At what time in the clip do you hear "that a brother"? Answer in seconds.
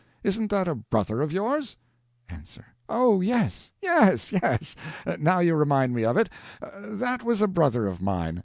0.49-1.21